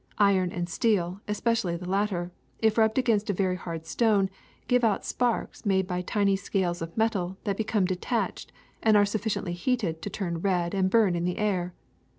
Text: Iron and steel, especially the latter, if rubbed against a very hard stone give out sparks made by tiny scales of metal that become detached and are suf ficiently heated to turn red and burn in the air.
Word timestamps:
Iron 0.17 0.51
and 0.51 0.67
steel, 0.67 1.21
especially 1.27 1.77
the 1.77 1.87
latter, 1.87 2.31
if 2.57 2.75
rubbed 2.79 2.97
against 2.97 3.29
a 3.29 3.33
very 3.33 3.55
hard 3.55 3.85
stone 3.85 4.31
give 4.67 4.83
out 4.83 5.05
sparks 5.05 5.63
made 5.63 5.85
by 5.85 6.01
tiny 6.01 6.35
scales 6.35 6.81
of 6.81 6.97
metal 6.97 7.37
that 7.43 7.55
become 7.55 7.85
detached 7.85 8.51
and 8.81 8.97
are 8.97 9.05
suf 9.05 9.21
ficiently 9.21 9.53
heated 9.53 10.01
to 10.01 10.09
turn 10.09 10.39
red 10.41 10.73
and 10.73 10.89
burn 10.89 11.15
in 11.15 11.23
the 11.25 11.37
air. 11.37 11.75